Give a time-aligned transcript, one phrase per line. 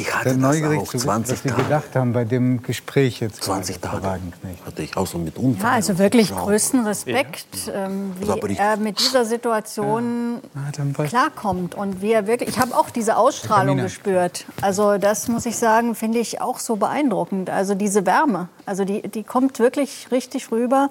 [0.00, 3.20] Ich hatte Sehr neugierig auch zu wissen, 20 was Sie gedacht haben bei dem Gespräch
[3.20, 3.42] jetzt.
[3.42, 4.66] 20 gerade, Frau Tage Wagenknecht.
[4.66, 5.70] hatte ich auch so mit Unfall.
[5.70, 10.70] Ja, also wirklich größten Respekt, ähm, Also, aber wie ich- er mit dieser Situation Ah,
[10.76, 12.48] dann weiß- klarkommt und wie er wirklich.
[12.50, 14.44] Ich habe auch diese Ausstrahlung gespürt.
[14.60, 17.50] Also das muss ich sagen, finde ich auch so beeindruckend.
[17.50, 20.90] Also diese Wärme, also die, die kommt wirklich richtig rüber.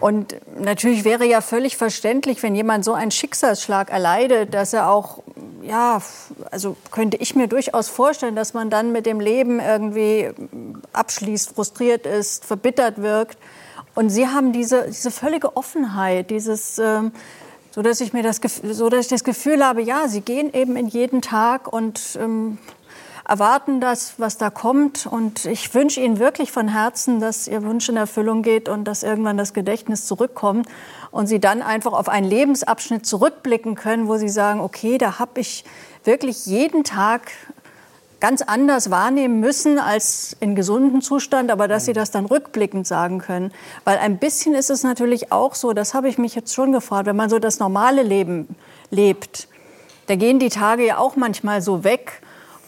[0.00, 5.22] Und natürlich wäre ja völlig verständlich, wenn jemand so einen Schicksalsschlag erleidet, dass er auch,
[5.62, 6.00] ja,
[6.50, 10.30] also könnte ich mir durchaus vorstellen, dass man dann mit dem Leben irgendwie
[10.92, 13.38] abschließt, frustriert ist, verbittert wirkt.
[13.94, 17.10] Und Sie haben diese, diese völlige Offenheit, dieses, ähm,
[17.72, 20.76] so dass ich mir das, so dass ich das Gefühl habe, ja, Sie gehen eben
[20.76, 22.58] in jeden Tag und ähm,
[23.28, 25.06] erwarten das, was da kommt.
[25.06, 29.02] Und ich wünsche Ihnen wirklich von Herzen, dass Ihr Wunsch in Erfüllung geht und dass
[29.02, 30.66] irgendwann das Gedächtnis zurückkommt
[31.10, 35.40] und Sie dann einfach auf einen Lebensabschnitt zurückblicken können, wo Sie sagen, okay, da habe
[35.40, 35.64] ich
[36.04, 37.30] wirklich jeden Tag
[38.20, 43.18] ganz anders wahrnehmen müssen als in gesundem Zustand, aber dass sie das dann rückblickend sagen
[43.18, 43.52] können.
[43.84, 47.06] Weil ein bisschen ist es natürlich auch so, das habe ich mich jetzt schon gefragt,
[47.06, 48.56] wenn man so das normale Leben
[48.90, 49.48] lebt,
[50.06, 52.22] da gehen die Tage ja auch manchmal so weg.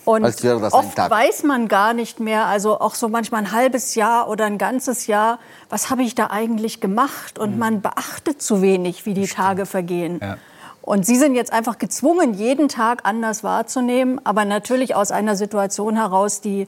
[0.05, 1.11] Und Als wäre das ein oft Tag.
[1.11, 5.07] weiß man gar nicht mehr, also auch so manchmal ein halbes Jahr oder ein ganzes
[5.07, 7.39] Jahr, was habe ich da eigentlich gemacht?
[7.39, 10.19] Und man beachtet zu wenig, wie die Tage vergehen.
[10.23, 10.39] Ja.
[10.83, 15.97] Und Sie sind jetzt einfach gezwungen, jeden Tag anders wahrzunehmen, aber natürlich aus einer Situation
[15.97, 16.67] heraus, die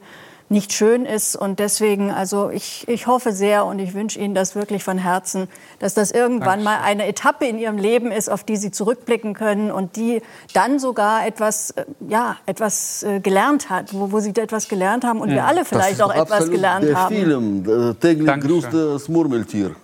[0.53, 1.35] nicht schön ist.
[1.35, 5.49] Und deswegen, also ich, ich hoffe sehr und ich wünsche Ihnen das wirklich von Herzen,
[5.79, 9.71] dass das irgendwann mal eine Etappe in Ihrem Leben ist, auf die Sie zurückblicken können
[9.71, 10.21] und die
[10.53, 15.19] dann sogar etwas, äh, ja, etwas äh, gelernt hat, wo, wo Sie etwas gelernt haben
[15.19, 17.15] und wir alle vielleicht auch etwas gelernt der haben.
[17.15, 18.61] Film, der täglich Dankeschön.
[18.61, 19.75] grüßt das Murmeltier.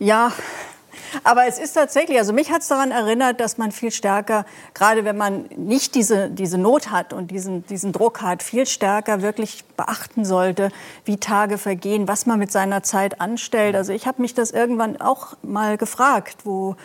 [0.00, 0.32] Ja,
[1.24, 5.04] aber es ist tatsächlich, also mich hat es daran erinnert, dass man viel stärker, gerade
[5.04, 9.64] wenn man nicht diese, diese Not hat und diesen, diesen Druck hat, viel stärker wirklich
[9.76, 10.70] beachten sollte,
[11.04, 13.76] wie Tage vergehen, was man mit seiner Zeit anstellt.
[13.76, 16.76] Also ich habe mich das irgendwann auch mal gefragt, wo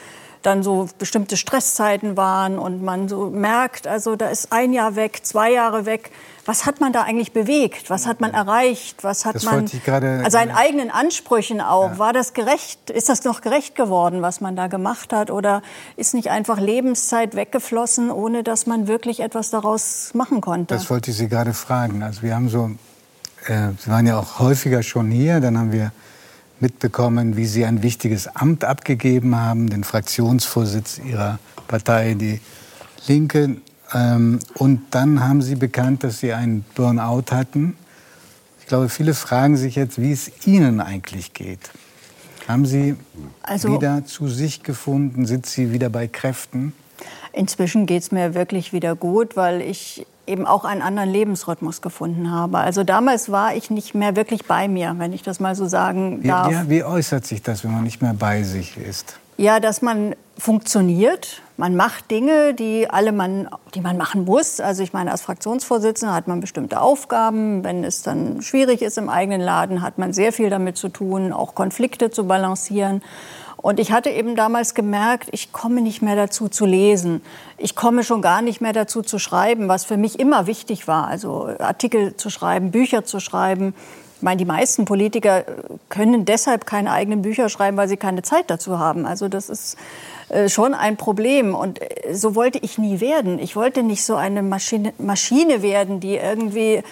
[0.43, 5.21] dann so bestimmte Stresszeiten waren und man so merkt, also da ist ein Jahr weg,
[5.23, 6.11] zwei Jahre weg.
[6.45, 7.89] Was hat man da eigentlich bewegt?
[7.89, 9.03] Was hat man erreicht?
[9.05, 11.97] Was hat Das man gerade- also seinen eigenen Ansprüchen auch?
[11.97, 12.89] War das gerecht?
[12.89, 15.31] Ist das noch gerecht geworden, was man da gemacht hat?
[15.31, 15.61] Oder
[15.95, 20.75] ist nicht einfach Lebenszeit weggeflossen, ohne dass man wirklich etwas daraus machen konnte?
[20.75, 22.03] Das wollte ich Sie gerade fragen.
[22.03, 22.71] Also wir haben so,
[23.47, 25.93] äh, Sie waren ja auch häufiger schon hier, dann haben wir
[26.59, 32.39] mitbekommen, wie Sie ein wichtiges Amt abgegeben haben, den Fraktionsvorsitz Ihrer Partei, die
[33.07, 33.57] Linke.
[33.93, 37.75] Ähm, und dann haben Sie bekannt, dass Sie einen Burnout hatten.
[38.59, 41.59] Ich glaube, viele fragen sich jetzt, wie es Ihnen eigentlich geht.
[42.47, 42.95] Haben Sie
[43.41, 45.25] Also- wieder zu sich gefunden?
[45.25, 46.73] Sind Sie wieder bei Kräften?
[47.33, 52.31] Inzwischen geht es mir wirklich wieder gut, weil ich eben auch einen anderen Lebensrhythmus gefunden
[52.31, 52.59] habe.
[52.59, 56.23] Also damals war ich nicht mehr wirklich bei mir, wenn ich das mal so sagen
[56.23, 56.51] darf.
[56.51, 59.19] ja, wie äußert sich das, wenn man nicht mehr bei sich ist?
[59.37, 61.41] Ja, dass man funktioniert.
[61.57, 64.59] Man macht Dinge, die alle man, die man machen muss.
[64.59, 67.63] Also ich meine, als Fraktionsvorsitzender hat man bestimmte Aufgaben.
[67.63, 71.33] Wenn es dann schwierig ist im eigenen Laden, hat man sehr viel damit zu tun,
[71.33, 73.01] auch Konflikte zu balancieren.
[73.63, 77.21] Und ich hatte eben damals gemerkt, ich komme nicht mehr dazu zu lesen.
[77.57, 81.07] Ich komme schon gar nicht mehr dazu zu schreiben, was für mich immer wichtig war.
[81.07, 83.73] Also Artikel zu schreiben, Bücher zu schreiben.
[84.17, 85.45] Ich meine, die meisten Politiker
[85.87, 89.05] können deshalb keine eigenen Bücher schreiben, weil sie keine Zeit dazu haben.
[89.05, 89.77] Also das ist
[90.27, 91.55] äh, schon ein Problem.
[91.55, 93.39] Und äh, so wollte ich nie werden.
[93.39, 96.83] Ich wollte nicht so eine Maschine, Maschine werden, die irgendwie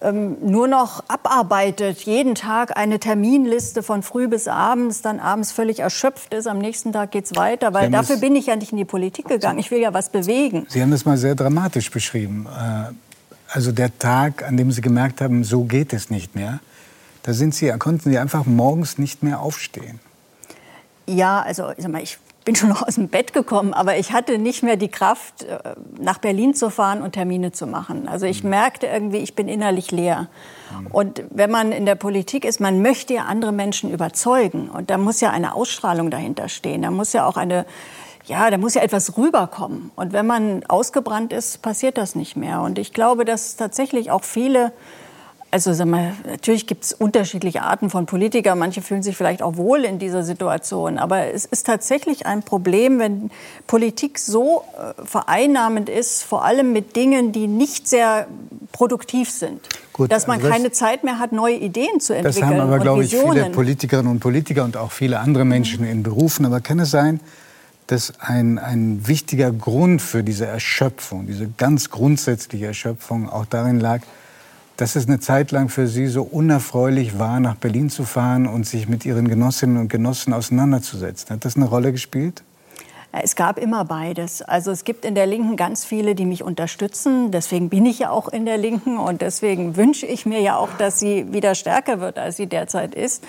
[0.00, 5.80] ähm, nur noch abarbeitet, jeden Tag eine Terminliste von früh bis abends, dann abends völlig
[5.80, 8.84] erschöpft ist, am nächsten Tag geht's weiter, weil dafür bin ich ja nicht in die
[8.84, 9.58] Politik gegangen.
[9.58, 10.66] Ich will ja was bewegen.
[10.68, 12.46] Sie haben das mal sehr dramatisch beschrieben.
[12.46, 12.92] Äh,
[13.54, 16.58] Also der Tag, an dem Sie gemerkt haben, so geht es nicht mehr,
[17.22, 20.00] da sind Sie, konnten Sie einfach morgens nicht mehr aufstehen.
[21.06, 24.12] Ja, also ich, sag mal, ich bin schon noch aus dem Bett gekommen, aber ich
[24.12, 25.58] hatte nicht mehr die Kraft, äh,
[25.98, 28.06] nach Berlin zu fahren und Termine zu machen.
[28.08, 30.28] Also ich merkte irgendwie, ich bin innerlich leer.
[30.92, 34.70] Und wenn man in der Politik ist, man möchte ja andere Menschen überzeugen.
[34.70, 36.82] Und da muss ja eine Ausstrahlung dahinter stehen.
[36.82, 37.66] Da muss ja auch eine,
[38.26, 39.90] ja, da muss ja etwas rüberkommen.
[39.96, 42.62] Und wenn man ausgebrannt ist, passiert das nicht mehr.
[42.62, 44.72] Und ich glaube, dass tatsächlich auch viele
[45.56, 48.58] also sag mal, natürlich gibt es unterschiedliche Arten von Politikern.
[48.58, 50.98] Manche fühlen sich vielleicht auch wohl in dieser Situation.
[50.98, 53.30] Aber es ist tatsächlich ein Problem, wenn
[53.66, 58.26] Politik so äh, vereinnahmend ist, vor allem mit Dingen, die nicht sehr
[58.72, 59.66] produktiv sind.
[59.94, 62.60] Gut, dass man also das- keine Zeit mehr hat, neue Ideen zu Das entwickeln haben
[62.60, 63.48] aber, glaube ich, viele.
[63.48, 66.44] Politikerinnen und Politiker und auch viele andere Menschen in Berufen.
[66.44, 67.18] Aber kann es sein,
[67.86, 74.02] dass ein, ein wichtiger Grund für diese Erschöpfung, diese ganz grundsätzliche Erschöpfung auch darin lag,
[74.76, 78.66] dass es eine Zeit lang für Sie so unerfreulich war, nach Berlin zu fahren und
[78.66, 81.30] sich mit Ihren Genossinnen und Genossen auseinanderzusetzen.
[81.30, 82.42] Hat das eine Rolle gespielt?
[83.22, 84.42] Es gab immer beides.
[84.42, 87.30] Also es gibt in der Linken ganz viele, die mich unterstützen.
[87.30, 90.68] Deswegen bin ich ja auch in der Linken und deswegen wünsche ich mir ja auch,
[90.76, 93.24] dass sie wieder stärker wird, als sie derzeit ist.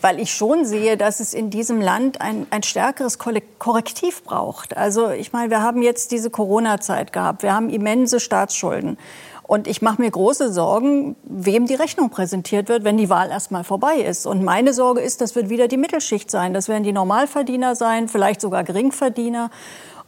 [0.00, 4.76] Weil ich schon sehe, dass es in diesem Land ein, ein stärkeres Korrektiv braucht.
[4.76, 7.42] Also ich meine, wir haben jetzt diese Corona-Zeit gehabt.
[7.42, 8.98] Wir haben immense Staatsschulden.
[9.46, 13.62] Und ich mache mir große Sorgen, wem die Rechnung präsentiert wird, wenn die Wahl erstmal
[13.62, 14.26] vorbei ist.
[14.26, 16.54] Und meine Sorge ist, das wird wieder die Mittelschicht sein.
[16.54, 19.50] Das werden die Normalverdiener sein, vielleicht sogar Geringverdiener.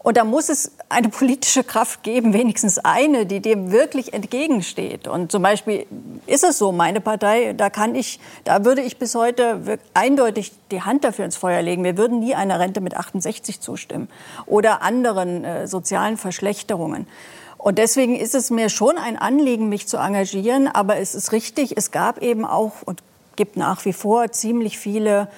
[0.07, 5.09] Und da muss es eine politische Kraft geben, wenigstens eine, die dem wirklich entgegensteht.
[5.09, 5.85] Und zum Beispiel
[6.27, 10.83] ist es so, meine Partei, da kann ich, da würde ich bis heute eindeutig die
[10.83, 11.83] Hand dafür ins Feuer legen.
[11.83, 14.09] Wir würden nie einer Rente mit 68 zustimmen
[14.47, 17.09] oder anderen äh, sozialen Verschlechterungen.
[17.59, 20.69] Und deswegen ist es mir schon ein Anliegen, mich zu engagieren.
[20.69, 23.03] Aber es ist richtig, es gab eben auch und
[23.37, 25.29] gibt nach wie vor ziemlich viele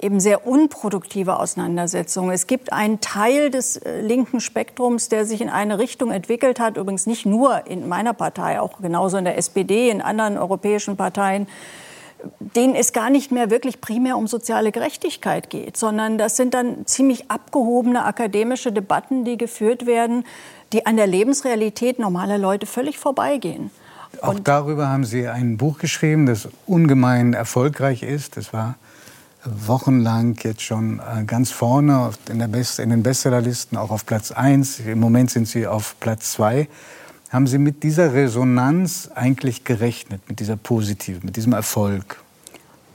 [0.00, 2.30] eben sehr unproduktive Auseinandersetzungen.
[2.30, 6.76] Es gibt einen Teil des äh, linken Spektrums, der sich in eine Richtung entwickelt hat,
[6.76, 11.48] übrigens nicht nur in meiner Partei, auch genauso in der SPD, in anderen europäischen Parteien,
[12.38, 16.86] denen es gar nicht mehr wirklich primär um soziale Gerechtigkeit geht, sondern das sind dann
[16.86, 20.24] ziemlich abgehobene akademische Debatten, die geführt werden,
[20.72, 23.70] die an der Lebensrealität normaler Leute völlig vorbeigehen.
[24.20, 28.36] Auch Und darüber haben Sie ein Buch geschrieben, das ungemein erfolgreich ist.
[28.36, 28.76] Das war
[29.44, 34.80] wochenlang jetzt schon äh, ganz vorne in, in den Bestsellerlisten, auch auf Platz 1.
[34.80, 36.68] Im Moment sind Sie auf Platz 2.
[37.30, 42.20] Haben Sie mit dieser Resonanz eigentlich gerechnet, mit dieser positiven, mit diesem Erfolg?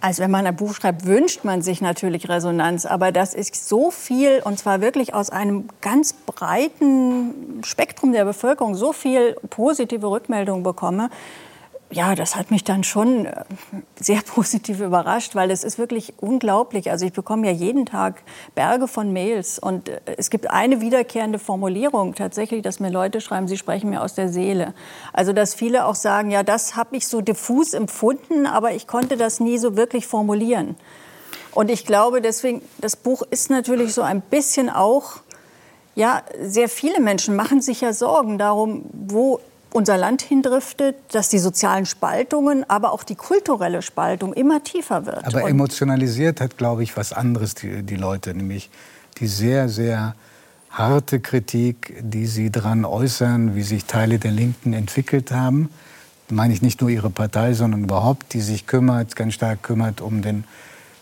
[0.03, 3.89] Also wenn man ein Buch schreibt, wünscht man sich natürlich Resonanz, aber dass ich so
[3.89, 10.61] viel, und zwar wirklich aus einem ganz breiten Spektrum der Bevölkerung, so viel positive Rückmeldungen
[10.61, 11.09] bekomme,
[11.93, 13.43] ja, das hat mich dann schon äh,
[13.95, 16.91] sehr positiv überrascht, weil es ist wirklich unglaublich.
[16.91, 18.23] Also ich bekomme ja jeden Tag
[18.55, 23.47] Berge von Mails und äh, es gibt eine wiederkehrende Formulierung tatsächlich, dass mir Leute schreiben,
[23.47, 24.73] sie sprechen mir aus der Seele.
[25.13, 29.15] Also dass viele auch sagen, ja, das habe ich so diffus empfunden, aber ich konnte
[29.17, 30.75] das nie so wirklich formulieren.
[31.53, 35.21] Und ich glaube deswegen, das Buch ist natürlich so ein bisschen auch
[35.95, 39.39] ja, sehr viele Menschen machen sich ja Sorgen darum, wo
[39.73, 45.25] unser Land hindriftet, dass die sozialen Spaltungen, aber auch die kulturelle Spaltung immer tiefer wird.
[45.25, 48.69] Aber emotionalisiert hat, glaube ich, was anderes die, die Leute, nämlich
[49.19, 50.15] die sehr, sehr
[50.69, 55.69] harte Kritik, die sie daran äußern, wie sich Teile der Linken entwickelt haben.
[56.27, 60.01] Da meine ich nicht nur ihre Partei, sondern überhaupt, die sich kümmert, ganz stark kümmert
[60.01, 60.45] um den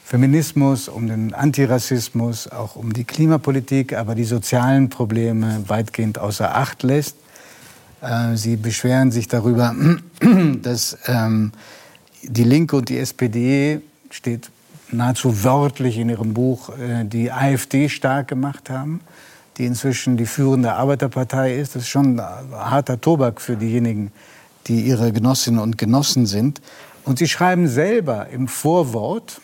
[0.04, 6.84] Feminismus, um den Antirassismus, auch um die Klimapolitik, aber die sozialen Probleme weitgehend außer Acht
[6.84, 7.16] lässt.
[8.02, 9.76] Äh, Sie beschweren sich darüber,
[10.62, 11.52] dass ähm,
[12.24, 14.50] die Linke und die SPD, steht
[14.92, 19.02] nahezu wörtlich in Ihrem Buch, äh, die AfD stark gemacht haben,
[19.58, 21.76] die inzwischen die führende Arbeiterpartei ist.
[21.76, 24.12] Das ist schon harter Tobak für diejenigen,
[24.68, 26.62] die Ihre Genossinnen und Genossen sind.
[27.06, 29.42] Und Sie schreiben selber im Vorwort,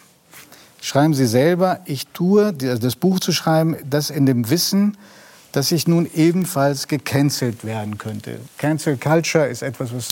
[0.81, 4.98] schreiben Sie selber, ich tue, das Buch zu schreiben, das in dem Wissen,
[5.57, 8.39] dass ich nun ebenfalls gecancelt werden könnte.
[8.59, 10.09] Cancel Culture ist etwas, was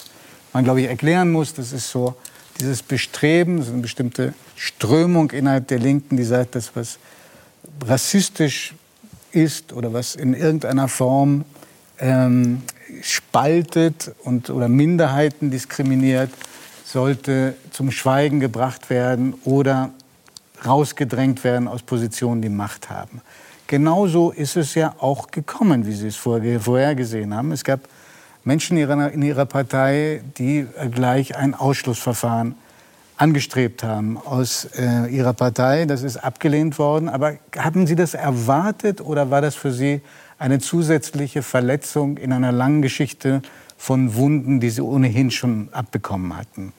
[0.54, 1.54] man, glaube ich, erklären muss.
[1.54, 2.16] Das ist so
[2.60, 6.98] dieses Bestreben, so eine bestimmte Strömung innerhalb der Linken, die sagt, dass was
[7.86, 8.74] rassistisch
[9.34, 11.46] ist oder was in irgendeiner Form
[12.00, 12.64] ähm,
[13.04, 16.32] spaltet und, oder Minderheiten diskriminiert,
[16.86, 19.92] sollte zum Schweigen gebracht werden oder
[20.66, 23.22] rausgedrängt werden aus Positionen, die Macht haben.
[23.68, 27.52] Genauso ist es ja auch gekommen, wie Sie es vorhergesehen haben.
[27.52, 27.82] Es gab
[28.44, 32.56] Menschen in ihrer Partei, die gleich ein Ausschlussverfahren
[33.18, 35.86] angestrebt haben aus äh, ihrer Partei.
[35.86, 37.10] Das ist abgelehnt worden.
[37.10, 40.02] Aber haben Sie das erwartet oder war das für Sie
[40.38, 43.42] eine zusätzliche Verletzung in einer langen Geschichte
[43.78, 46.74] von Wunden, die Sie ohnehin schon abbekommen hatten?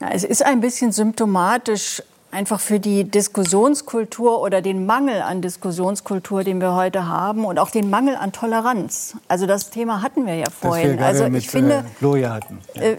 [0.00, 6.44] Ja, es ist ein bisschen symptomatisch einfach für die Diskussionskultur oder den Mangel an Diskussionskultur,
[6.44, 9.14] den wir heute haben und auch den Mangel an Toleranz.
[9.28, 10.98] Also das Thema hatten wir ja vorhin.
[11.00, 12.58] Also ich mit, finde, äh, Gloria hatten.
[12.74, 12.82] Ja.
[12.82, 12.96] Äh,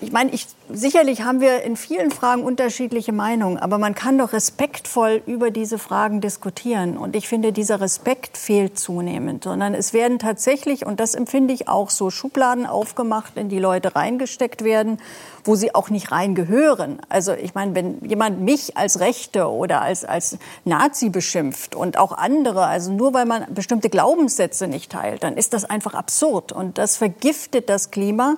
[0.00, 4.34] ich meine, ich, sicherlich haben wir in vielen Fragen unterschiedliche Meinungen, aber man kann doch
[4.34, 6.98] respektvoll über diese Fragen diskutieren.
[6.98, 11.68] Und ich finde, dieser Respekt fehlt zunehmend, sondern es werden tatsächlich, und das empfinde ich
[11.68, 14.98] auch so, Schubladen aufgemacht, in die Leute reingesteckt werden,
[15.44, 16.98] wo sie auch nicht reingehören.
[17.08, 20.36] Also ich meine, wenn jemand mich als Rechte oder als, als
[20.66, 25.54] Nazi beschimpft und auch andere, also nur weil man bestimmte Glaubenssätze nicht teilt, dann ist
[25.54, 26.52] das einfach absurd.
[26.52, 28.36] Und das vergiftet das Klima.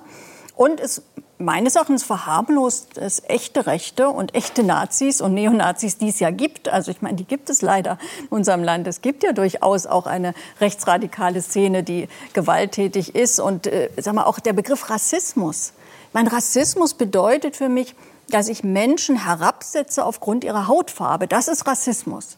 [0.59, 1.03] Und es
[1.39, 6.67] meines Erachtens verharmlost es echte Rechte und echte Nazis und Neonazis, die es ja gibt.
[6.67, 8.85] Also ich meine, die gibt es leider in unserem Land.
[8.87, 13.39] Es gibt ja durchaus auch eine rechtsradikale Szene, die gewalttätig ist.
[13.39, 15.73] Und äh, sag mal, auch der Begriff Rassismus.
[16.11, 17.95] Mein Rassismus bedeutet für mich,
[18.29, 21.27] dass ich Menschen herabsetze aufgrund ihrer Hautfarbe.
[21.27, 22.37] Das ist Rassismus.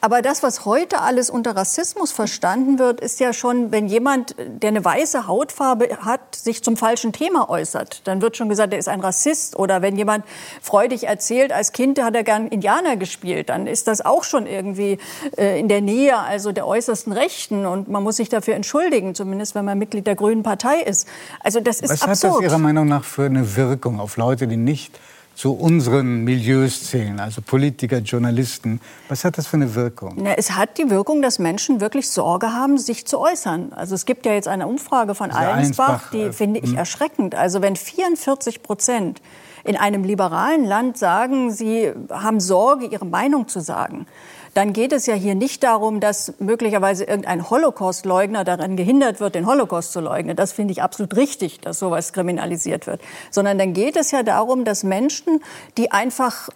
[0.00, 4.68] Aber das, was heute alles unter Rassismus verstanden wird, ist ja schon, wenn jemand, der
[4.68, 8.88] eine weiße Hautfarbe hat, sich zum falschen Thema äußert, dann wird schon gesagt, er ist
[8.88, 9.56] ein Rassist.
[9.56, 10.24] Oder wenn jemand
[10.62, 14.98] freudig erzählt, als Kind hat er gern Indianer gespielt, dann ist das auch schon irgendwie
[15.36, 17.66] äh, in der Nähe, also der äußersten Rechten.
[17.66, 21.06] Und man muss sich dafür entschuldigen, zumindest wenn man Mitglied der Grünen Partei ist.
[21.40, 22.08] Also das ist was absurd.
[22.08, 24.98] Was hat das Ihrer Meinung nach für eine Wirkung auf Leute, die nicht
[25.40, 28.78] zu unseren Milieus zählen, also Politiker, Journalisten.
[29.08, 30.16] Was hat das für eine Wirkung?
[30.16, 33.72] Na, es hat die Wirkung, dass Menschen wirklich Sorge haben, sich zu äußern.
[33.72, 36.76] Also es gibt ja jetzt eine Umfrage von Allensbach, die äh, finde ich hm.
[36.76, 37.34] erschreckend.
[37.34, 39.22] Also wenn 44 Prozent
[39.64, 44.04] in einem liberalen Land sagen, sie haben Sorge, ihre Meinung zu sagen,
[44.54, 49.46] dann geht es ja hier nicht darum, dass möglicherweise irgendein Holocaust-Leugner daran gehindert wird, den
[49.46, 50.36] Holocaust zu leugnen.
[50.36, 53.00] Das finde ich absolut richtig, dass sowas kriminalisiert wird.
[53.30, 55.40] Sondern dann geht es ja darum, dass Menschen,
[55.76, 56.48] die einfach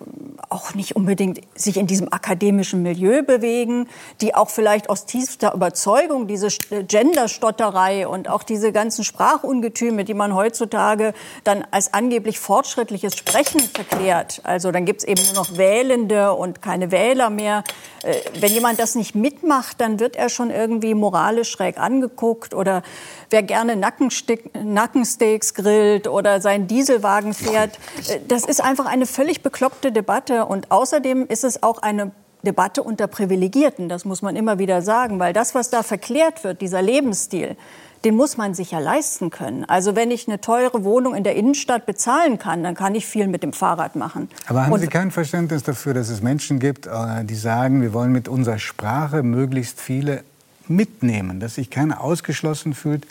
[0.48, 3.88] auch nicht unbedingt sich in diesem akademischen Milieu bewegen,
[4.20, 6.48] die auch vielleicht aus tiefster Überzeugung diese
[6.86, 14.40] Genderstotterei und auch diese ganzen Sprachungetüme, die man heutzutage dann als angeblich fortschrittliches Sprechen verklärt.
[14.44, 17.64] Also dann gibt es eben nur noch Wählende und keine Wähler mehr.
[18.02, 22.82] Äh, wenn jemand das nicht mitmacht, dann wird er schon irgendwie moralisch schräg angeguckt oder
[23.30, 27.78] wer gerne Nackensteaks grillt oder seinen Dieselwagen fährt.
[28.08, 32.12] Äh, das ist einfach eine völlig bekloppte Debatte und außerdem ist es auch eine
[32.44, 36.60] Debatte unter Privilegierten, das muss man immer wieder sagen, weil das, was da verklärt wird,
[36.60, 37.56] dieser Lebensstil,
[38.04, 39.64] den muss man sich ja leisten können.
[39.64, 43.28] Also wenn ich eine teure Wohnung in der Innenstadt bezahlen kann, dann kann ich viel
[43.28, 44.28] mit dem Fahrrad machen.
[44.46, 47.92] Aber haben Und Sie kein Verständnis dafür, dass es Menschen gibt, äh, die sagen, wir
[47.92, 50.22] wollen mit unserer Sprache möglichst viele
[50.68, 53.06] mitnehmen, dass sich keiner ausgeschlossen fühlt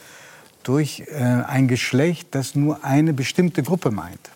[0.64, 4.32] durch äh, ein Geschlecht, das nur eine bestimmte Gruppe meint?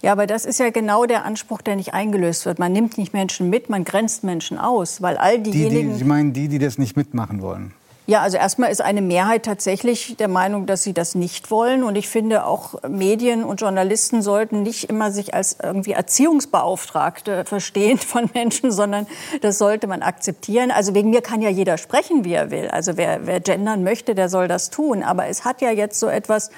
[0.00, 2.58] Ja, aber das ist ja genau der Anspruch, der nicht eingelöst wird.
[2.58, 5.88] Man nimmt nicht Menschen mit, man grenzt Menschen aus, weil all diejenigen.
[5.88, 7.72] Die, die, Sie meinen die, die das nicht mitmachen wollen?
[8.10, 11.84] Ja, also erstmal ist eine Mehrheit tatsächlich der Meinung, dass sie das nicht wollen.
[11.84, 17.98] Und ich finde, auch Medien und Journalisten sollten nicht immer sich als irgendwie Erziehungsbeauftragte verstehen
[17.98, 19.06] von Menschen, sondern
[19.42, 20.70] das sollte man akzeptieren.
[20.70, 22.68] Also wegen mir kann ja jeder sprechen, wie er will.
[22.68, 25.02] Also wer, wer gendern möchte, der soll das tun.
[25.02, 26.50] Aber es hat ja jetzt so etwas,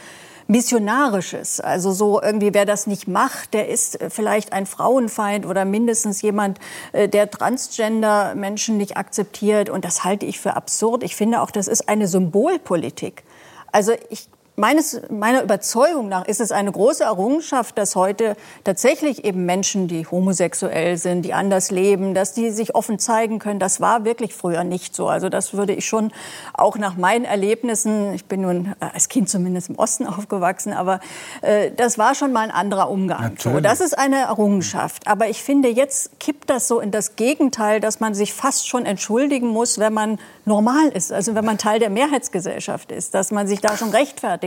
[0.51, 1.61] Missionarisches.
[1.61, 6.23] Also so irgendwie, wer das nicht macht, der ist äh, vielleicht ein Frauenfeind oder mindestens
[6.23, 6.59] jemand,
[6.91, 9.71] äh, der Transgender-Menschen nicht akzeptiert.
[9.71, 11.05] Und das halte ich für absurd.
[11.05, 13.23] Ich finde auch, das ist eine Symbolpolitik.
[13.71, 14.29] Also ich
[14.61, 20.07] Meines, meiner Überzeugung nach ist es eine große Errungenschaft, dass heute tatsächlich eben Menschen, die
[20.07, 23.59] homosexuell sind, die anders leben, dass die sich offen zeigen können.
[23.59, 25.09] Das war wirklich früher nicht so.
[25.09, 26.13] Also das würde ich schon
[26.53, 31.01] auch nach meinen Erlebnissen, ich bin nun äh, als Kind zumindest im Osten aufgewachsen, aber
[31.41, 33.37] äh, das war schon mal ein anderer Umgang.
[33.39, 35.09] So, das ist eine Errungenschaft.
[35.09, 38.85] Aber ich finde, jetzt kippt das so in das Gegenteil, dass man sich fast schon
[38.85, 43.47] entschuldigen muss, wenn man normal ist, also wenn man Teil der Mehrheitsgesellschaft ist, dass man
[43.47, 43.91] sich da schon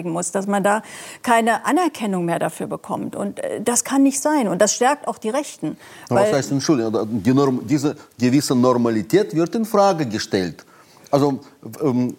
[0.03, 0.81] rechtfertigen muss, dass man da
[1.21, 3.15] keine Anerkennung mehr dafür bekommt.
[3.15, 4.47] Und äh, das kann nicht sein.
[4.47, 5.77] Und das stärkt auch die Rechten.
[6.09, 7.23] Was heißt Entschuldigung?
[7.23, 10.65] Die Norm, diese gewisse Normalität wird in Frage gestellt.
[11.11, 11.39] Also
[11.81, 12.15] ähm,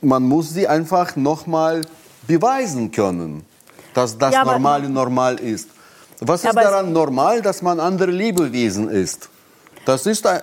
[0.00, 1.82] man muss sie einfach noch mal
[2.26, 3.44] beweisen können,
[3.94, 5.68] dass das ja, Normale normal ist.
[6.20, 9.28] Was ist daran normal, dass man andere Lebewesen ist?
[9.84, 10.40] Das ist äh,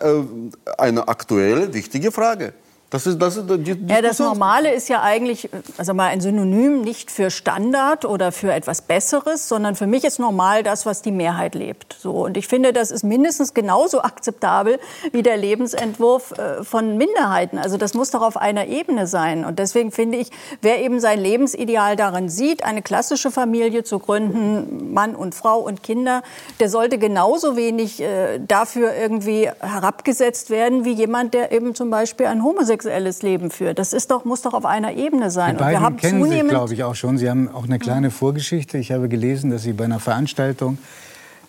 [0.77, 2.53] eine aktuelle, wichtige Frage.
[2.91, 3.49] Das ist, das ist
[3.87, 8.53] ja, das Normale ist ja eigentlich also mal ein Synonym nicht für Standard oder für
[8.53, 11.97] etwas Besseres, sondern für mich ist normal das, was die Mehrheit lebt.
[11.99, 14.79] So und ich finde, das ist mindestens genauso akzeptabel
[15.11, 17.57] wie der Lebensentwurf äh, von Minderheiten.
[17.57, 19.45] Also das muss doch auf einer Ebene sein.
[19.45, 20.29] Und deswegen finde ich,
[20.61, 25.81] wer eben sein Lebensideal darin sieht, eine klassische Familie zu gründen, Mann und Frau und
[25.81, 26.21] Kinder,
[26.59, 32.27] der sollte genauso wenig äh, dafür irgendwie herabgesetzt werden wie jemand, der eben zum Beispiel
[32.27, 33.79] ein Homosexueller homosexuelles Leben führt.
[33.79, 35.57] Das ist doch, muss doch auf einer Ebene sein.
[35.57, 37.17] Die beiden und wir haben kennen sich, glaube ich, auch schon.
[37.17, 38.77] Sie haben auch eine kleine Vorgeschichte.
[38.77, 40.77] Ich habe gelesen, dass Sie bei einer Veranstaltung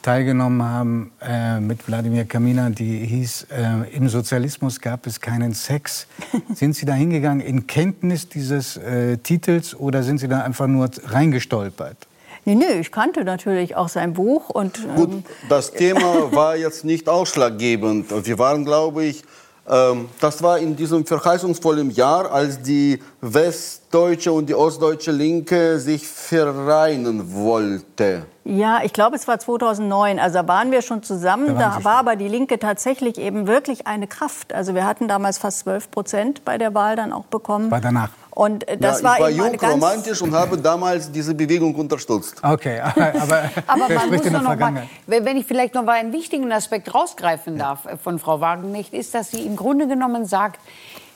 [0.02, 6.06] teilgenommen haben äh, mit Wladimir Kamina, die hieß, äh, im Sozialismus gab es keinen Sex.
[6.54, 10.88] sind Sie da hingegangen in Kenntnis dieses äh, Titels oder sind Sie da einfach nur
[11.06, 11.96] reingestolpert?
[12.44, 14.48] Nee, nee, ich kannte natürlich auch sein Buch.
[14.50, 18.06] Und, ähm Gut, das Thema war jetzt nicht ausschlaggebend.
[18.24, 19.24] Wir waren, glaube ich,
[19.66, 27.34] das war in diesem verheißungsvollen Jahr, als die westdeutsche und die ostdeutsche Linke sich vereinen
[27.34, 28.26] wollte.
[28.44, 30.20] Ja, ich glaube, es war 2009.
[30.20, 31.58] Also da waren wir schon zusammen.
[31.58, 34.52] Da, da war aber die Linke tatsächlich eben wirklich eine Kraft.
[34.54, 37.70] Also wir hatten damals fast 12 Prozent bei der Wahl dann auch bekommen.
[37.70, 38.10] War danach.
[38.36, 42.34] Und das ja, war, ich war jung, romantisch und habe damals diese Bewegung unterstützt.
[42.42, 46.52] Okay, aber, aber, aber man muss noch mal, wenn ich vielleicht noch mal einen wichtigen
[46.52, 50.60] Aspekt rausgreifen darf äh, von Frau Wagenknecht, ist, dass sie im Grunde genommen sagt,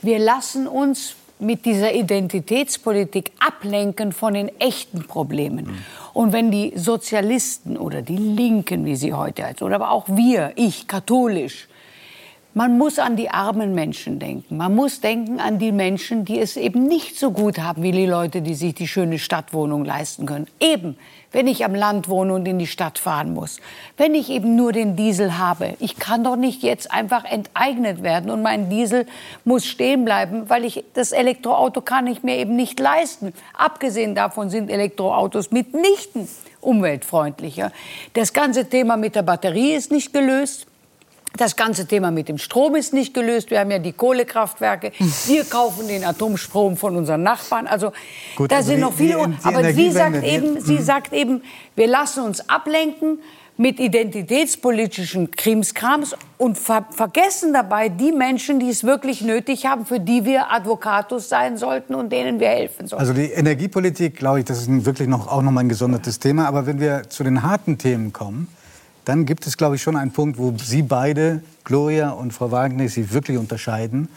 [0.01, 5.67] wir lassen uns mit dieser Identitätspolitik ablenken von den echten Problemen.
[5.67, 5.79] Mhm.
[6.15, 10.53] Und wenn die Sozialisten oder die Linken, wie sie heute heißt, oder aber auch wir,
[10.57, 11.69] ich, katholisch,
[12.53, 14.57] man muss an die armen Menschen denken.
[14.57, 18.07] Man muss denken an die Menschen, die es eben nicht so gut haben wie die
[18.07, 20.49] Leute, die sich die schöne Stadtwohnung leisten können.
[20.59, 20.97] Eben,
[21.31, 23.61] wenn ich am Land wohne und in die Stadt fahren muss.
[23.97, 25.75] Wenn ich eben nur den Diesel habe.
[25.79, 29.07] Ich kann doch nicht jetzt einfach enteignet werden und mein Diesel
[29.45, 33.33] muss stehen bleiben, weil ich das Elektroauto kann ich mir eben nicht leisten.
[33.57, 36.29] Abgesehen davon sind Elektroautos mitnichten
[36.61, 37.73] umweltfreundlicher.
[38.13, 40.67] Das ganze Thema mit der Batterie ist nicht gelöst.
[41.37, 43.51] Das ganze Thema mit dem Strom ist nicht gelöst.
[43.51, 44.93] Wir haben ja die Kohlekraftwerke.
[45.27, 47.67] Wir kaufen den Atomstrom von unseren Nachbarn.
[47.67, 47.93] Also
[48.37, 49.35] Gut, da also sind die, noch viele.
[49.45, 50.85] Aber sie sagt eben, sie hm.
[50.85, 51.43] sagt eben,
[51.77, 53.21] wir lassen uns ablenken
[53.61, 60.01] mit identitätspolitischen Krimskrams und ver vergessen dabei die Menschen, die es wirklich nötig haben, für
[60.01, 63.01] die wir Advocatus sein sollten und denen wir helfen sollten.
[63.01, 66.49] Also die Energiepolitik, glaube ich, das ist wirklich noch, auch noch mal ein gesondertes Thema.
[66.49, 68.49] Aber wenn wir zu den harten Themen kommen,
[69.11, 72.95] dann gibt es, glaube ich, schon einen Punkt, wo Sie beide, Gloria und Frau Wagenknecht,
[72.95, 74.09] sich wirklich unterscheiden.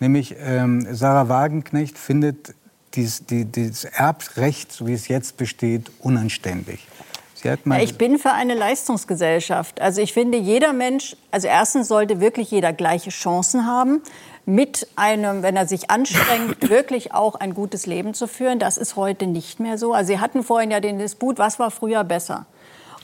[0.00, 2.54] Nämlich ähm, Sarah Wagenknecht findet
[2.92, 6.86] dies, die, dieses Erbrecht, so wie es jetzt besteht, unanständig.
[7.42, 9.80] Ja, ich bin für eine Leistungsgesellschaft.
[9.80, 14.02] Also ich finde, jeder Mensch, also erstens sollte wirklich jeder gleiche Chancen haben,
[14.44, 18.58] mit einem, wenn er sich anstrengt, wirklich auch ein gutes Leben zu führen.
[18.58, 19.94] Das ist heute nicht mehr so.
[19.94, 22.44] Also Sie hatten vorhin ja den Disput, was war früher besser?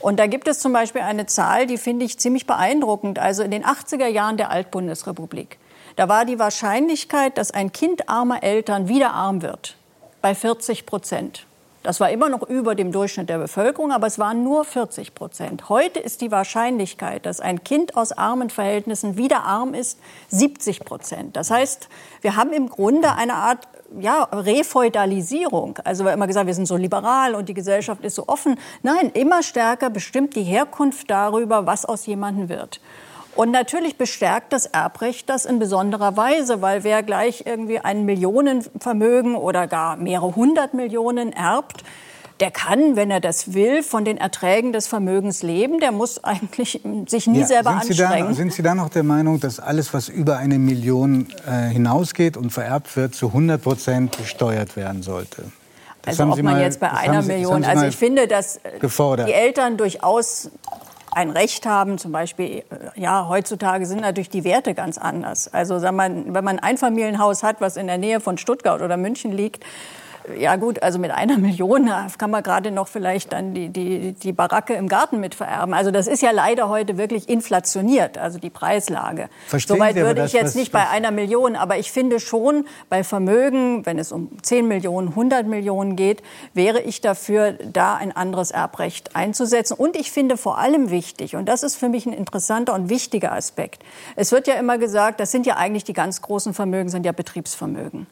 [0.01, 3.19] Und da gibt es zum Beispiel eine Zahl, die finde ich ziemlich beeindruckend.
[3.19, 5.59] Also in den 80er Jahren der Altbundesrepublik,
[5.95, 9.75] da war die Wahrscheinlichkeit, dass ein Kind armer Eltern wieder arm wird,
[10.21, 11.45] bei 40 Prozent.
[11.83, 15.67] Das war immer noch über dem Durchschnitt der Bevölkerung, aber es waren nur 40 Prozent.
[15.67, 21.35] Heute ist die Wahrscheinlichkeit, dass ein Kind aus armen Verhältnissen wieder arm ist, 70 Prozent.
[21.35, 21.89] Das heißt,
[22.21, 23.67] wir haben im Grunde eine Art
[23.99, 25.79] ja, Refeudalisierung.
[25.83, 28.59] Also wir immer gesagt, wir sind so liberal und die Gesellschaft ist so offen.
[28.83, 32.79] Nein, immer stärker bestimmt die Herkunft darüber, was aus jemandem wird.
[33.35, 39.35] Und natürlich bestärkt das Erbrecht das in besonderer Weise, weil wer gleich irgendwie ein Millionenvermögen
[39.35, 41.83] oder gar mehrere hundert Millionen erbt,
[42.41, 45.79] der kann, wenn er das will, von den Erträgen des Vermögens leben.
[45.79, 48.29] Der muss eigentlich sich nie ja, selber sind Sie anstrengen.
[48.29, 52.37] Da, sind Sie da noch der Meinung, dass alles, was über eine Million äh, hinausgeht
[52.37, 55.43] und vererbt wird, zu 100 Prozent besteuert werden sollte?
[56.01, 59.27] Das also ob man mal, jetzt bei einer Sie, Million, also ich finde, dass gefordert.
[59.27, 60.49] die Eltern durchaus
[61.11, 65.53] ein Recht haben, zum Beispiel, äh, ja, heutzutage sind natürlich die Werte ganz anders.
[65.53, 69.63] Also, wenn man ein Einfamilienhaus hat, was in der Nähe von Stuttgart oder München liegt,
[70.37, 74.33] ja gut, also mit einer Million kann man gerade noch vielleicht dann die, die, die
[74.33, 75.73] Baracke im Garten mit vererben.
[75.73, 79.29] Also das ist ja leider heute wirklich inflationiert, also die Preislage.
[79.47, 83.03] Verstehen Soweit Sie, würde ich jetzt nicht bei einer Million, aber ich finde schon bei
[83.03, 86.21] Vermögen, wenn es um 10 Millionen, 100 Millionen geht,
[86.53, 89.73] wäre ich dafür, da ein anderes Erbrecht einzusetzen.
[89.73, 93.31] Und ich finde vor allem wichtig, und das ist für mich ein interessanter und wichtiger
[93.31, 93.83] Aspekt,
[94.15, 97.11] es wird ja immer gesagt, das sind ja eigentlich die ganz großen Vermögen, sind ja
[97.11, 98.07] Betriebsvermögen.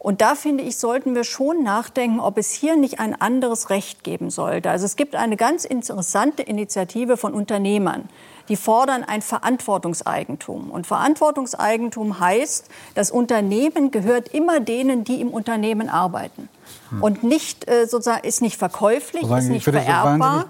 [0.00, 4.02] Und da finde ich, sollten wir schon nachdenken, ob es hier nicht ein anderes Recht
[4.02, 4.70] geben sollte.
[4.70, 8.08] Also es gibt eine ganz interessante Initiative von Unternehmern,
[8.48, 10.70] die fordern ein Verantwortungseigentum.
[10.70, 16.48] Und Verantwortungseigentum heißt, das Unternehmen gehört immer denen, die im Unternehmen arbeiten.
[16.90, 17.02] Hm.
[17.02, 20.46] und nicht äh, sozusagen ist nicht verkäuflich, ist nicht vererbbar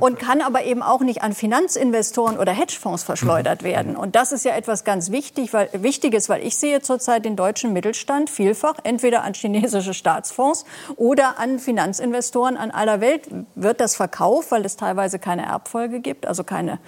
[0.00, 3.66] und kann aber eben auch nicht an Finanzinvestoren oder Hedgefonds verschleudert mhm.
[3.66, 3.96] werden.
[3.96, 7.72] Und das ist ja etwas ganz wichtig, weil, Wichtiges, weil ich sehe zurzeit den deutschen
[7.72, 10.64] Mittelstand vielfach entweder an chinesische Staatsfonds
[10.96, 16.26] oder an Finanzinvestoren an aller Welt wird das verkauft, weil es teilweise keine Erbfolge gibt,
[16.26, 16.78] also keine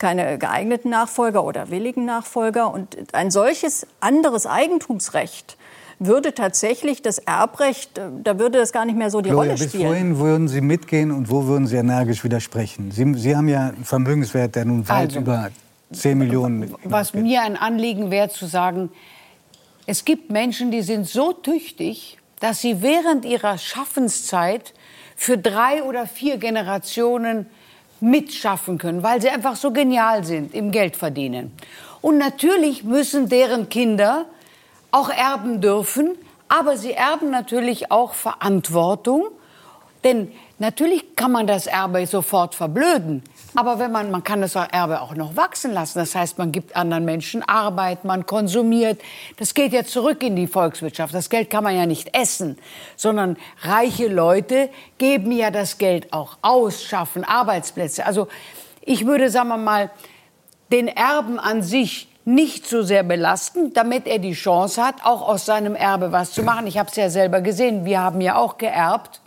[0.00, 2.72] keine geeigneten Nachfolger oder willigen Nachfolger.
[2.72, 5.56] Und ein solches anderes Eigentumsrecht
[6.00, 9.68] würde tatsächlich das Erbrecht, äh, da würde das gar nicht mehr so die Gloria, Rolle
[9.68, 9.82] spielen.
[9.82, 12.90] Bis wohin würden Sie mitgehen und wo würden Sie energisch widersprechen?
[12.90, 15.50] Sie, Sie haben ja einen Vermögenswert, der nun weit also, über
[15.92, 16.74] 10 Millionen.
[16.84, 18.90] Was mir ein Anliegen wäre, zu sagen,
[19.86, 24.72] es gibt Menschen, die sind so tüchtig, dass sie während ihrer Schaffenszeit
[25.16, 27.46] für drei oder vier Generationen
[28.00, 31.52] mitschaffen können, weil sie einfach so genial sind im Geldverdienen.
[32.00, 34.24] Und natürlich müssen deren Kinder
[34.90, 36.16] auch erben dürfen,
[36.48, 39.24] aber sie erben natürlich auch Verantwortung,
[40.04, 43.22] denn natürlich kann man das Erbe sofort verblöden.
[43.54, 45.98] Aber wenn man, man kann das Erbe auch noch wachsen lassen.
[45.98, 49.00] Das heißt, man gibt anderen Menschen Arbeit, man konsumiert.
[49.38, 51.12] Das geht ja zurück in die Volkswirtschaft.
[51.12, 52.58] Das Geld kann man ja nicht essen,
[52.96, 58.06] sondern reiche Leute geben ja das Geld auch aus, schaffen Arbeitsplätze.
[58.06, 58.28] Also
[58.82, 59.90] ich würde, sagen wir mal,
[60.70, 65.46] den Erben an sich nicht so sehr belasten, damit er die Chance hat, auch aus
[65.46, 66.66] seinem Erbe was zu machen.
[66.66, 67.84] Ich habe es ja selber gesehen.
[67.84, 69.20] Wir haben ja auch geerbt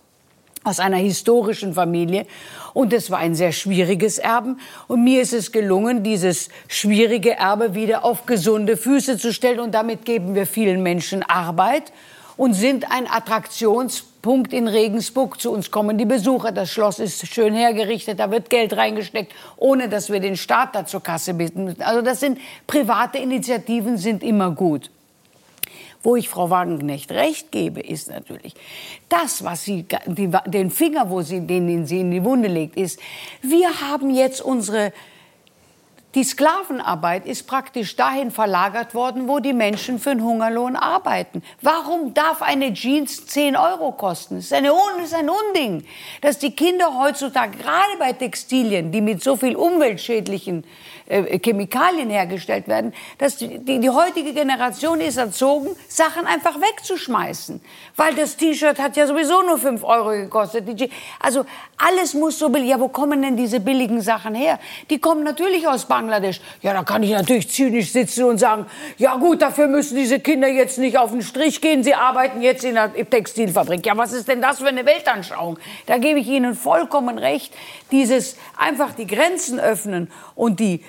[0.63, 2.25] aus einer historischen Familie.
[2.73, 4.59] Und es war ein sehr schwieriges Erben.
[4.87, 9.59] Und mir ist es gelungen, dieses schwierige Erbe wieder auf gesunde Füße zu stellen.
[9.59, 11.91] Und damit geben wir vielen Menschen Arbeit
[12.37, 15.39] und sind ein Attraktionspunkt in Regensburg.
[15.39, 16.51] Zu uns kommen die Besucher.
[16.51, 18.19] Das Schloss ist schön hergerichtet.
[18.19, 21.81] Da wird Geld reingesteckt, ohne dass wir den Staat da zur Kasse bitten müssen.
[21.81, 24.89] Also das sind private Initiativen, sind immer gut.
[26.01, 28.55] Wo ich Frau Wagenknecht recht gebe, ist natürlich,
[29.07, 32.99] das, was sie, die, den Finger, wo sie, den sie in die Wunde legt, ist,
[33.41, 34.91] wir haben jetzt unsere
[36.15, 41.41] die Sklavenarbeit ist praktisch dahin verlagert worden, wo die Menschen für einen Hungerlohn arbeiten.
[41.61, 44.35] Warum darf eine Jeans 10 Euro kosten?
[44.35, 45.85] Das ist, eine, das ist ein Unding,
[46.21, 50.67] dass die Kinder heutzutage, gerade bei Textilien, die mit so viel umweltschädlichen äh,
[51.07, 57.61] Chemikalien hergestellt werden, dass die, die, die heutige Generation ist erzogen, Sachen einfach wegzuschmeißen.
[57.95, 60.63] Weil das T-Shirt hat ja sowieso nur 5 Euro gekostet.
[61.19, 61.45] Also
[61.77, 62.69] alles muss so billig.
[62.69, 64.59] Ja, wo kommen denn diese billigen Sachen her?
[64.89, 66.41] Die kommen natürlich aus Bangladesch.
[66.61, 68.65] Ja, da kann ich natürlich zynisch sitzen und sagen,
[68.97, 71.83] ja gut, dafür müssen diese Kinder jetzt nicht auf den Strich gehen.
[71.83, 73.85] Sie arbeiten jetzt in der Textilfabrik.
[73.85, 75.59] Ja, was ist denn das für eine Weltanschauung?
[75.85, 77.53] Da gebe ich Ihnen vollkommen recht.
[77.91, 80.83] Dieses einfach die Grenzen öffnen und die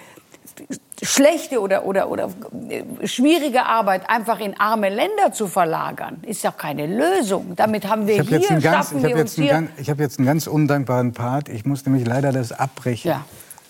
[1.03, 2.31] schlechte oder, oder, oder
[2.69, 7.55] äh, schwierige Arbeit einfach in arme Länder zu verlagern, ist doch keine Lösung.
[7.57, 9.53] Damit haben wir hier, ganz, schaffen wir uns hier...
[9.53, 11.49] Ganz, ich habe jetzt einen ganz undankbaren Part.
[11.49, 13.11] Ich muss nämlich leider das abbrechen.
[13.11, 13.25] Ja.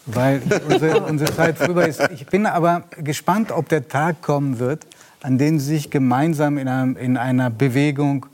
[0.07, 2.01] Weil unsere, unsere Zeit vorüber ist.
[2.13, 4.87] Ich bin aber gespannt, ob der Tag kommen wird,
[5.23, 8.27] an dem Sie sich gemeinsam in einer, in einer Bewegung,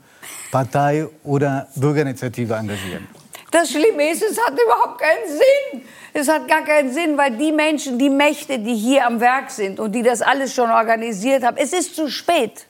[0.51, 3.07] Partei oder Bürgerinitiative engagieren.
[3.51, 5.81] Das Schlimme ist, es hat überhaupt keinen Sinn.
[6.13, 9.79] Es hat gar keinen Sinn, weil die Menschen, die Mächte, die hier am Werk sind
[9.79, 12.65] und die das alles schon organisiert haben, es ist zu spät.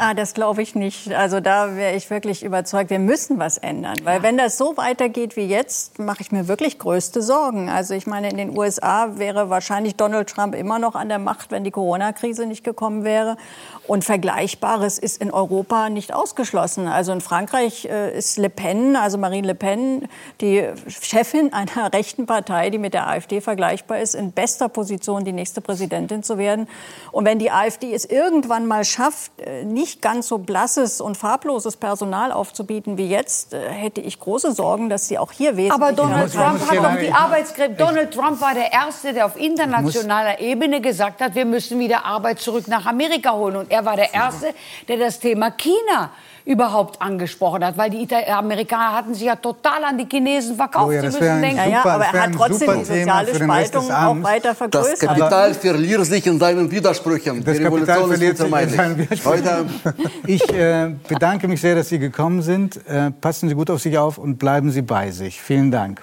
[0.00, 1.12] Ah, das glaube ich nicht.
[1.12, 3.96] Also da wäre ich wirklich überzeugt, wir müssen was ändern.
[4.04, 7.68] Weil wenn das so weitergeht wie jetzt, mache ich mir wirklich größte Sorgen.
[7.68, 11.50] Also ich meine, in den USA wäre wahrscheinlich Donald Trump immer noch an der Macht,
[11.50, 13.36] wenn die Corona-Krise nicht gekommen wäre.
[13.88, 16.86] Und Vergleichbares ist in Europa nicht ausgeschlossen.
[16.86, 20.06] Also in Frankreich äh, ist Le Pen, also Marine Le Pen,
[20.40, 25.32] die Chefin einer rechten Partei, die mit der AfD vergleichbar ist, in bester Position, die
[25.32, 26.68] nächste Präsidentin zu werden.
[27.10, 31.76] Und wenn die AfD es irgendwann mal schafft, äh, nicht ganz so blasses und farbloses
[31.76, 35.72] Personal aufzubieten wie jetzt, äh, hätte ich große Sorgen, dass sie auch hier wesentlich...
[35.72, 37.74] Aber Donald Trump hat auch die Arbeitskräfte...
[37.74, 42.38] Donald Trump war der Erste, der auf internationaler Ebene gesagt hat, wir müssen wieder Arbeit
[42.38, 43.56] zurück nach Amerika holen.
[43.56, 44.54] Und er war der Erste,
[44.88, 46.10] der das Thema China
[46.48, 50.86] überhaupt angesprochen hat, weil die Amerikaner hatten sich ja total an die Chinesen verkauft.
[50.88, 54.22] Oh ja, Sie müssen denken, super, ja, aber er hat trotzdem die soziale Spaltung auch
[54.22, 54.92] weiter vergrößert.
[54.94, 57.44] Das Kapital verliert sich in seinen Widersprüchen.
[57.44, 59.68] Das die Kapital verliert sich in seinen Widersprüchen.
[60.26, 62.76] Ich äh, bedanke mich sehr, dass Sie gekommen sind.
[62.86, 65.40] Äh, passen Sie gut auf sich auf und bleiben Sie bei sich.
[65.40, 66.00] Vielen Dank.